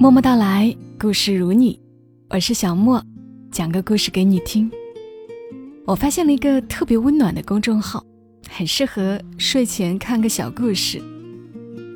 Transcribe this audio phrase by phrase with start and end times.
[0.00, 1.78] 默默到来，故事如你，
[2.30, 3.04] 我是小莫，
[3.50, 4.70] 讲个故事给你听。
[5.84, 8.02] 我发现了一个特别温暖的公众号，
[8.48, 11.02] 很适合睡前看个小故事。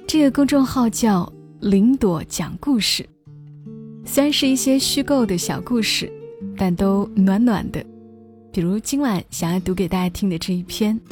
[0.06, 1.32] 这个公众号叫
[1.62, 3.08] “林朵讲故事”，
[4.04, 6.12] 虽然是一些虚构的小故事，
[6.58, 7.82] 但都暖暖的。
[8.52, 10.94] 比如今晚想要读给大家听的这一篇《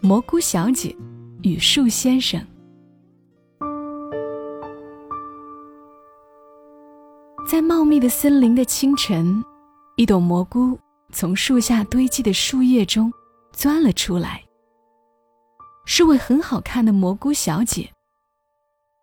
[0.00, 0.96] 蘑菇小姐
[1.42, 2.40] 与树先生》。
[7.50, 9.44] 在茂密的森林的清晨，
[9.96, 10.78] 一朵蘑菇
[11.12, 13.12] 从树下堆积的树叶中
[13.52, 14.40] 钻了出来。
[15.84, 17.90] 是位很好看的蘑菇小姐。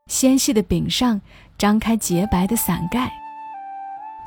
[0.05, 1.20] 纤细的柄上
[1.57, 3.11] 张开洁白的伞盖，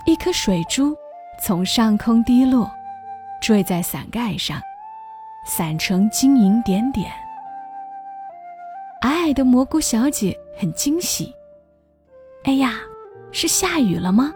[0.04, 0.94] 一颗水珠
[1.42, 2.70] 从上空滴落，
[3.40, 4.60] 坠在伞盖上，
[5.46, 7.10] 散成晶莹点点。
[9.00, 11.34] 矮矮的蘑菇小姐很惊喜。
[12.44, 12.80] 哎呀！
[13.32, 14.32] 是下雨了吗？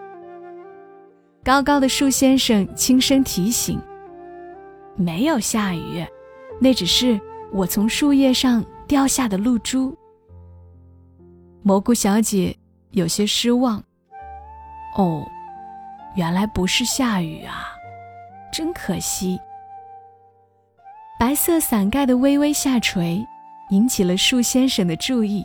[1.45, 3.79] 高高的树先生轻声提醒
[4.97, 6.05] ：“没有下雨，
[6.59, 7.21] 那只是
[7.53, 9.95] 我从树叶上掉下的露珠。”
[11.63, 12.57] 蘑菇小姐
[12.93, 13.83] 有些失望。
[14.97, 15.27] “哦，
[16.17, 17.67] 原来不是下雨啊，
[18.53, 19.39] 真可惜。”
[21.21, 23.25] 白色伞盖的微微下垂，
[23.71, 25.45] 引起了树先生的注意，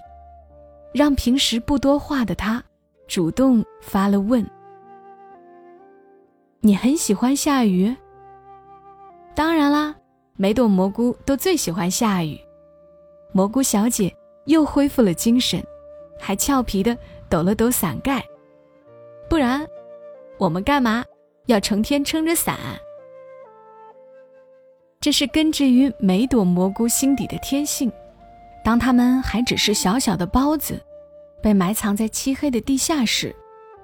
[0.93, 2.63] 让平时不多话的他。
[3.09, 4.47] 主动发了问
[6.61, 7.93] ：“你很喜欢下雨
[9.33, 9.95] ？”“当然啦，
[10.35, 12.39] 每朵蘑菇都最喜欢下雨。”
[13.33, 14.15] 蘑菇小姐
[14.45, 15.59] 又恢复了精神，
[16.19, 16.95] 还俏皮的
[17.27, 18.23] 抖了抖伞盖。
[19.27, 19.65] “不然，
[20.37, 21.03] 我们干嘛
[21.47, 22.55] 要成天撑着伞？”
[25.02, 27.91] 这是根植于每朵蘑菇心底的天性。
[28.63, 30.80] 当它们还只是小小的孢子。
[31.41, 33.35] 被埋藏在漆黑的地下室，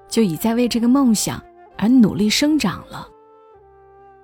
[0.08, 1.42] 就已在为这个梦想
[1.76, 3.08] 而努力生长了。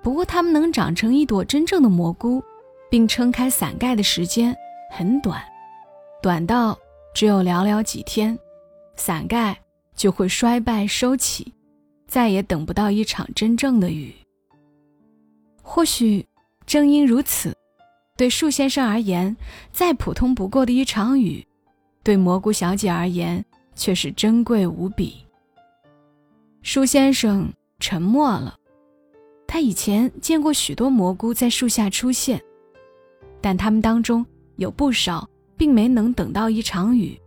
[0.01, 2.43] 不过，它们能长成一朵真正的蘑菇，
[2.89, 4.55] 并撑开伞盖的时间
[4.91, 5.41] 很短，
[6.21, 6.77] 短到
[7.13, 8.37] 只有寥寥几天，
[8.95, 9.57] 伞盖
[9.95, 11.53] 就会衰败收起，
[12.07, 14.13] 再也等不到一场真正的雨。
[15.61, 16.27] 或许
[16.65, 17.55] 正因如此，
[18.17, 19.35] 对树先生而言，
[19.71, 21.47] 再普通不过的一场雨。
[22.03, 23.43] 对蘑菇小姐而言，
[23.75, 25.25] 却是珍贵无比。
[26.61, 28.57] 树先生沉默了。
[29.47, 32.41] 他以前见过许多蘑菇在树下出现，
[33.39, 34.25] 但他们当中
[34.55, 37.19] 有不少并没能等到一场雨，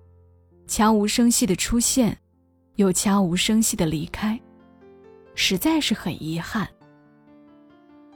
[0.67, 2.17] 悄无声息的出现，
[2.75, 4.39] 又悄无声息的离开，
[5.35, 6.69] 实在是很遗憾。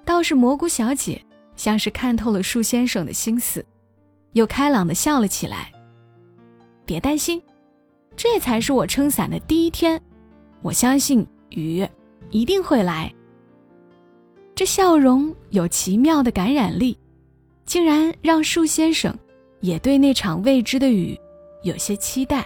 [0.05, 3.65] 倒是蘑菇小姐像是看透了树先生的心思，
[4.33, 5.73] 又开朗的笑了起来。
[6.91, 7.41] 别担心，
[8.17, 10.03] 这才是我撑伞的第一天。
[10.61, 11.89] 我相信雨
[12.31, 13.15] 一定会来。
[14.57, 16.99] 这笑容有奇妙的感染力，
[17.65, 19.17] 竟然让树先生
[19.61, 21.17] 也对那场未知的雨
[21.63, 22.45] 有些期待。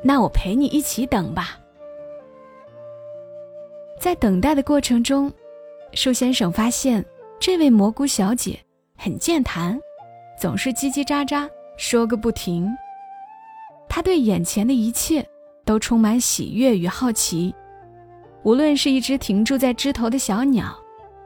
[0.00, 1.58] 那我陪你一起等吧。
[4.00, 5.32] 在等待的过程中，
[5.94, 7.04] 树先生发现
[7.40, 8.56] 这位蘑菇小姐
[8.96, 9.76] 很健谈，
[10.40, 11.50] 总是叽叽喳喳。
[11.78, 12.70] 说个不停。
[13.88, 15.26] 他对眼前的一切
[15.64, 17.54] 都充满喜悦与好奇，
[18.42, 20.76] 无论是一只停驻在枝头的小鸟，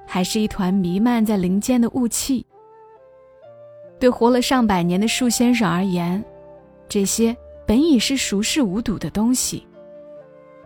[0.07, 2.47] 还是一团弥漫在林间的雾气。
[3.99, 6.23] 对活了上百年的树先生而言，
[6.89, 7.37] 这些
[7.67, 9.67] 本已是熟视无睹的东西，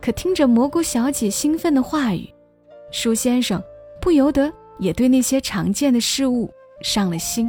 [0.01, 2.29] 可听着蘑菇小姐兴奋的话语，
[2.91, 3.63] 树先生
[4.01, 6.51] 不由得也对那些常见的事物
[6.83, 7.49] 上了心。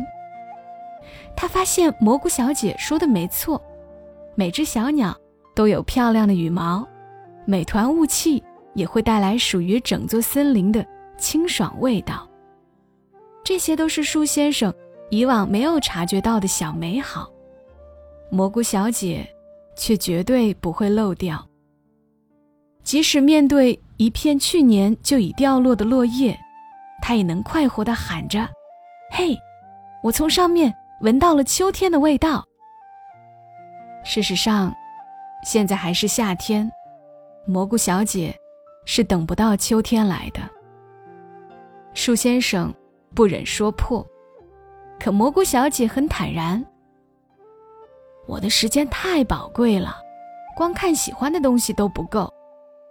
[1.40, 3.62] 他发现蘑菇小姐说的没错，
[4.34, 5.16] 每只小鸟
[5.56, 6.86] 都有漂亮的羽毛，
[7.46, 8.44] 每团雾气
[8.74, 10.84] 也会带来属于整座森林的
[11.16, 12.28] 清爽味道。
[13.44, 14.74] 这些都是树先生
[15.12, 17.30] 以往没有察觉到的小美好，
[18.32, 19.26] 蘑菇小姐
[19.78, 21.48] 却绝对不会漏掉。
[22.84, 26.36] 即使面对一片去年就已掉落的落叶，
[27.00, 28.50] 她也能快活地喊着
[29.14, 29.38] ：“嘿，
[30.02, 32.44] 我从上面。”闻到了秋天的味道。
[34.04, 34.74] 事实上，
[35.44, 36.70] 现在还是夏天，
[37.46, 38.36] 蘑菇小姐
[38.86, 40.40] 是等不到秋天来的。
[41.94, 42.74] 树先生
[43.14, 44.06] 不忍说破，
[45.00, 46.64] 可蘑菇小姐很坦然
[48.26, 49.98] ：“我的时间太宝贵了，
[50.56, 52.32] 光看喜欢的东西都不够，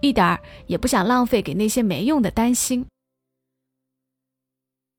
[0.00, 2.86] 一点儿也不想浪费给那些没用的担心。”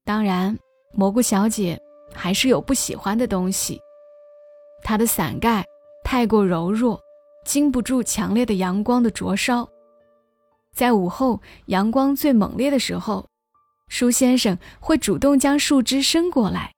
[0.04, 0.58] 当然，
[0.94, 1.82] 蘑菇小姐。
[2.14, 3.80] 还是有不喜欢的东西。
[4.84, 5.66] 它的伞盖
[6.04, 7.00] 太过柔弱，
[7.46, 9.68] 经不住强烈的阳光的灼烧。
[10.74, 13.28] 在午后阳光最猛烈的时候，
[13.90, 16.74] 舒先生会主动将树枝伸过来，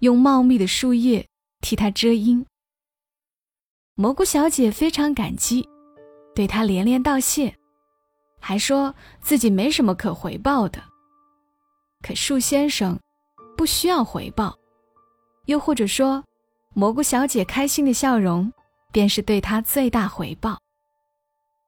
[0.00, 1.26] 用茂密的树叶
[1.60, 2.44] 替他遮阴。
[3.94, 5.66] 蘑菇小姐非常感激，
[6.34, 7.54] 对他连连道谢，
[8.40, 10.82] 还说自己没什么可回报的。
[12.02, 12.98] 可树先生
[13.56, 14.56] 不需要回报，
[15.50, 16.22] 又或者说，
[16.74, 18.52] 蘑菇小姐开心的笑容
[18.92, 20.58] 便是对他最大回报。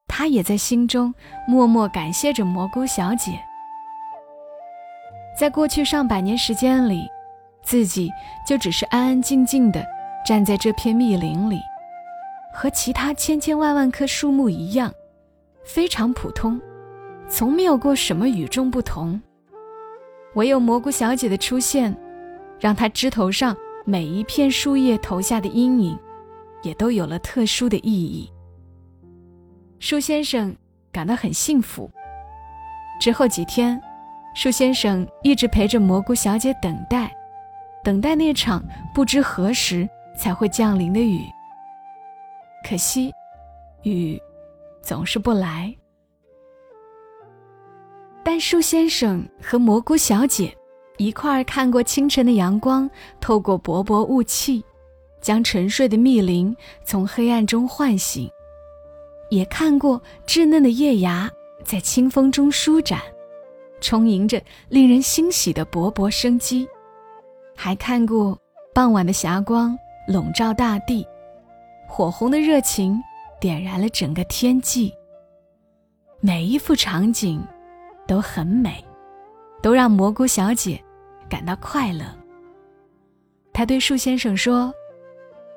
[0.07, 1.13] 他也在心中
[1.45, 3.37] 默默感谢着蘑菇小姐。
[5.37, 7.09] 在过去上百年时间里，
[7.61, 8.09] 自己
[8.47, 9.85] 就只是安安静静的
[10.25, 11.59] 站在这片密林里，
[12.53, 14.93] 和其他千千万万棵树木一样，
[15.65, 16.61] 非常普通，
[17.27, 19.21] 从没有过什么与众不同。
[20.35, 21.93] 唯有蘑菇小姐的出现，
[22.59, 25.97] 让她枝头上每一片树叶投下的阴影，
[26.61, 28.31] 也都有了特殊的意义。
[29.79, 30.55] 树先生
[30.91, 31.89] 感到很幸福。
[32.99, 33.81] 之后几天。
[34.35, 37.15] 树先生一直陪着蘑菇小姐等待，
[37.83, 39.87] 等待那场不知何时
[40.17, 41.21] 才会降临的雨。
[42.67, 43.13] 可惜，
[43.83, 44.19] 雨
[44.81, 45.71] 总是不来。
[48.23, 50.51] 但树先生和蘑菇小姐
[51.03, 52.89] 一块儿看过清晨的阳光
[53.19, 54.63] 透过薄薄雾气，
[55.19, 56.55] 将沉睡的密林
[56.85, 58.29] 从黑暗中唤醒，
[59.29, 61.29] 也看过稚嫩的叶芽
[61.63, 63.01] 在清风中舒展。
[63.81, 66.65] 充盈着令人欣喜的勃勃生机，
[67.53, 68.37] 还看过
[68.73, 69.77] 傍晚的霞光
[70.07, 71.05] 笼罩大地，
[71.85, 72.97] 火红的热情
[73.41, 74.93] 点燃了整个天际。
[76.21, 77.45] 每一幅场景
[78.07, 78.81] 都很美，
[79.61, 80.81] 都让蘑菇小姐
[81.33, 82.05] 感到快乐。
[83.51, 84.71] 他对树先生说：“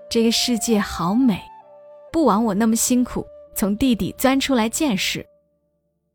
[0.08, 1.38] 这个世界好美，
[2.10, 5.22] 不枉我那么辛苦从地底钻出来见识。”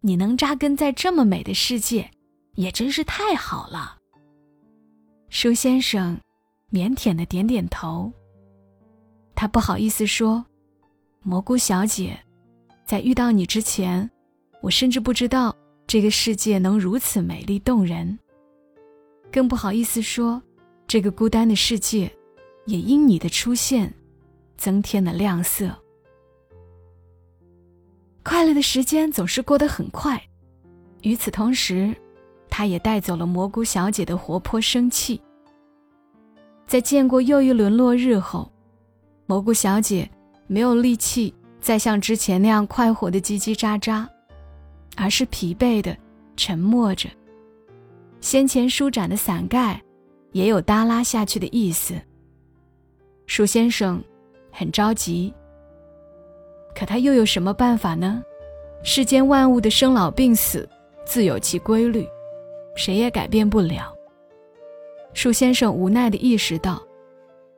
[0.02, 2.10] 你能扎根在这么美的世界，
[2.56, 4.00] 也真是太好了。
[5.30, 6.20] 舒先生
[6.72, 8.12] 腼腆的点点头。
[9.36, 10.44] 他不好意思说
[11.22, 12.20] ：“蘑菇小姐，
[12.84, 14.10] 在遇到你之前，
[14.60, 15.56] 我甚至不知道
[15.86, 18.18] 这个世界能如此美丽动人。
[19.32, 20.42] 更不好意思说，
[20.88, 22.12] 这个孤单的世界，
[22.66, 23.92] 也因你的出现，
[24.58, 25.76] 增添了亮色。”
[28.24, 30.22] 快乐的时间总是过得很快，
[31.02, 31.96] 与此同时，
[32.50, 35.20] 他也带走了蘑菇小姐的活泼生气。
[36.68, 38.52] 在见过又一轮落日后，
[39.26, 40.10] 蘑菇小姐
[40.48, 44.08] 没有力气再像之前那样快活的叽叽喳喳，
[44.96, 45.98] 而是疲惫的
[46.38, 47.10] 沉默着。
[48.22, 49.82] 先前舒展的伞盖
[50.32, 52.00] 也有耷拉下去的意思。
[53.26, 54.02] 树先生
[54.52, 55.34] 很着急。
[56.74, 58.24] 可他又有什么办法呢？
[58.84, 60.68] 世间万物的生老病死，
[61.06, 62.08] 自有其规律，
[62.76, 63.94] 谁也改变不了。
[65.14, 66.82] 树先生无奈地意识到，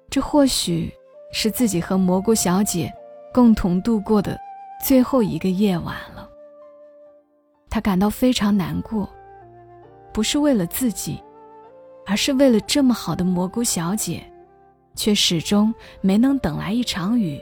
[0.09, 0.91] 这或许
[1.31, 2.91] 是自己和蘑菇小姐
[3.33, 4.37] 共同度过的
[4.83, 6.27] 最后一个夜晚了。
[7.69, 9.07] 他感到非常难过，
[10.13, 11.21] 不是为了自己，
[12.05, 14.23] 而是为了这么好的蘑菇小姐，
[14.95, 17.41] 却始终没能等来一场雨。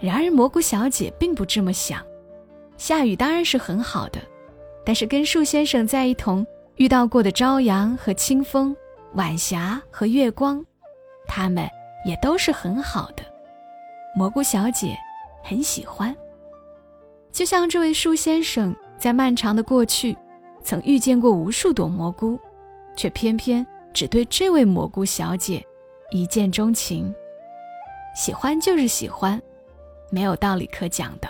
[0.00, 2.02] 然而，蘑菇小姐并不这么想。
[2.76, 4.20] 下雨当然是很好的，
[4.84, 6.44] 但是跟树先生在一同
[6.76, 8.74] 遇到过的朝阳和清风、
[9.14, 10.64] 晚霞和月光，
[11.28, 11.68] 他们
[12.04, 13.22] 也都是很好的。
[14.16, 14.96] 蘑菇小姐
[15.44, 16.14] 很喜欢。
[17.30, 20.16] 就像这位树先生在漫长的过去，
[20.62, 22.38] 曾遇见过无数朵蘑菇，
[22.96, 25.64] 却偏偏只对这位蘑菇小姐
[26.10, 27.14] 一见钟情。
[28.14, 29.40] 喜欢就是喜欢。
[30.10, 31.28] 没有道理可讲的。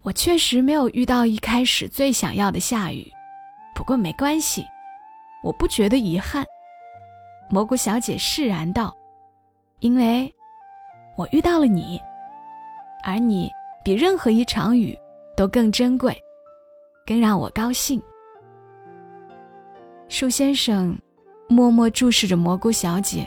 [0.00, 3.06] 我确实没有遇到一开始最想要的下雨，
[3.74, 4.64] 不过没关系，
[5.44, 6.46] 我不觉得遗憾。
[7.50, 8.96] 蘑菇小姐释然道
[9.80, 10.34] ：“因为，
[11.14, 12.00] 我遇到了你，
[13.04, 13.50] 而你
[13.84, 14.98] 比任何一场雨
[15.36, 16.18] 都更珍贵，
[17.06, 18.02] 更让我高兴。”
[20.08, 20.98] 树先生
[21.48, 23.26] 默默注视着蘑菇小姐，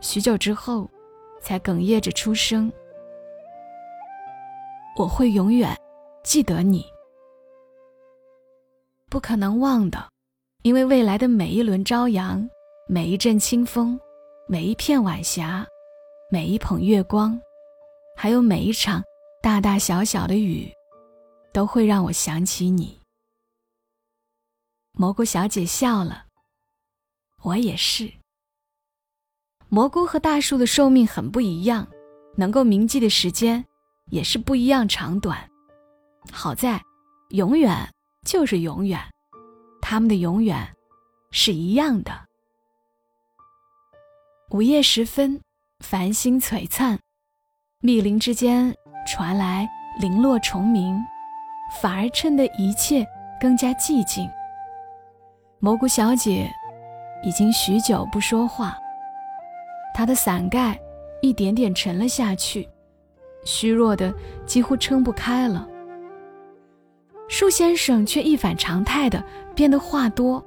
[0.00, 0.88] 许久之后。
[1.38, 2.72] 才哽咽着出声
[4.98, 5.76] ：“我会永远
[6.24, 6.84] 记得你，
[9.08, 10.08] 不可能忘的，
[10.62, 12.44] 因为未来的每一轮朝阳、
[12.88, 14.00] 每一阵清风、
[14.48, 15.64] 每一片晚霞、
[16.32, 17.40] 每一捧月光，
[18.16, 19.00] 还有每一场
[19.40, 20.68] 大大小小的雨，
[21.56, 23.00] 都会让我想起你。”
[24.92, 26.26] 蘑菇小姐笑了，
[27.44, 28.12] 我也是。
[29.70, 31.88] 蘑菇和大树的寿命很不一样，
[32.36, 33.64] 能够铭记的时间
[34.10, 35.50] 也是不一样长短。
[36.30, 36.82] 好在，
[37.30, 37.90] 永远
[38.26, 39.00] 就是永远，
[39.80, 40.76] 他们的永远
[41.30, 42.26] 是一样的。
[44.50, 45.40] 午夜时分，
[45.78, 47.00] 繁星璀璨，
[47.80, 48.76] 密林之间
[49.08, 49.66] 传来
[49.98, 51.02] 零落虫鸣，
[51.70, 53.06] 反而衬得一切
[53.40, 54.28] 更加寂静。
[55.58, 56.50] 蘑菇小姐
[57.22, 58.76] 已经许久不说话，
[59.94, 60.78] 她的伞盖
[61.22, 62.68] 一点点沉了下去，
[63.44, 65.68] 虚弱的几乎撑不开了。
[67.28, 69.22] 树先生却一反常态的
[69.54, 70.44] 变得话多。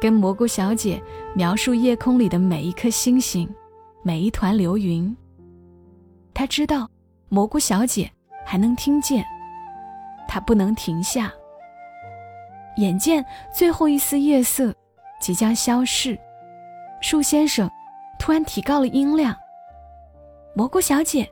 [0.00, 0.98] 跟蘑菇小姐
[1.34, 3.46] 描述夜空里的每一颗星星，
[4.02, 5.14] 每一团流云。
[6.32, 6.88] 他知道
[7.28, 8.10] 蘑菇小姐
[8.46, 9.22] 还能听见，
[10.30, 11.32] 他不能停下。
[12.76, 14.72] 眼见最后一丝夜色
[15.20, 16.16] 即将消逝，
[17.02, 17.68] 树先生
[18.16, 19.36] 突然提高了音量
[20.54, 21.28] ：“蘑菇小姐，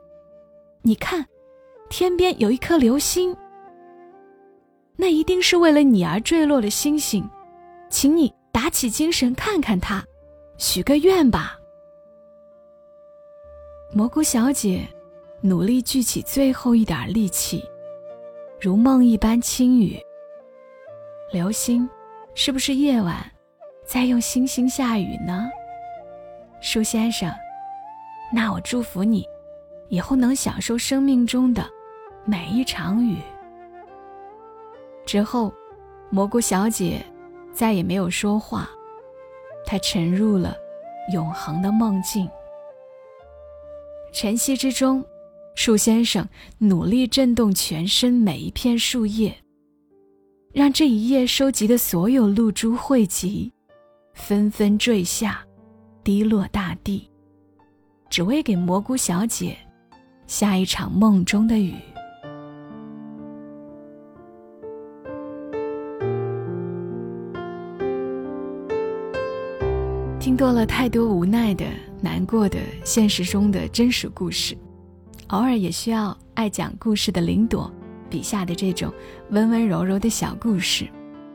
[0.81, 1.25] 你看，
[1.89, 3.33] 天边有一颗流星，
[4.97, 7.27] 那一定是为了你而坠落的星星，
[7.89, 10.03] 请你。”打起精神看看它，
[10.57, 11.55] 许个愿吧。
[13.93, 14.85] 蘑菇小姐
[15.39, 17.63] 努力聚起最后一点力气，
[18.61, 19.97] 如梦一般轻语
[21.31, 21.89] ：“流星，
[22.35, 23.25] 是不是夜晚
[23.85, 25.49] 在用星星下雨呢？”
[26.61, 27.31] 舒先生，
[28.33, 29.25] 那我祝福你，
[29.87, 31.65] 以后能享受生命中的
[32.25, 33.17] 每一场雨。
[35.05, 35.53] 之后，
[36.09, 37.05] 蘑菇小姐。
[37.51, 38.69] 再也没有说话，
[39.65, 40.55] 她沉入了
[41.11, 42.29] 永恒的梦境。
[44.13, 45.03] 晨曦之中，
[45.61, 46.25] 树先生
[46.57, 49.35] 努力震动全身每一片树叶，
[50.53, 53.51] 让这一夜收集的所有露珠汇集，
[54.13, 55.45] 纷纷坠下，
[56.01, 57.09] 滴落大地，
[58.09, 59.57] 只为给蘑菇小姐
[60.27, 61.73] 下一场梦中的雨。
[70.21, 71.65] 听多了太多无奈的、
[72.01, 74.57] 难过的现实中的真实故事，
[75.29, 77.71] 偶尔也需要爱讲故事的林朵
[78.09, 78.91] 笔下的这种
[79.29, 80.87] 温温柔柔的小故事，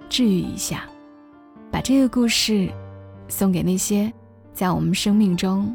[0.08, 0.84] 治愈一下。
[1.70, 2.68] 把这个故事
[3.28, 4.12] 送给那些
[4.52, 5.72] 在我们生命中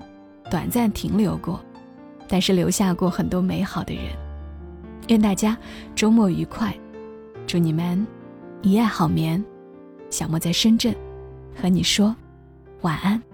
[0.51, 1.61] 短暂停留过，
[2.27, 4.03] 但是留下过很多美好的人。
[5.07, 5.57] 愿大家
[5.95, 6.77] 周末愉快，
[7.47, 8.05] 祝你们
[8.61, 9.43] 一夜好眠。
[10.09, 10.93] 小莫在深圳，
[11.55, 12.13] 和你说。
[12.81, 13.28] 晚安。